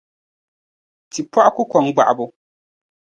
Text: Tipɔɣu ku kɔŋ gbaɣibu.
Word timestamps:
Tipɔɣu 1.11 1.49
ku 1.55 1.63
kɔŋ 1.71 1.85
gbaɣibu. 1.93 2.25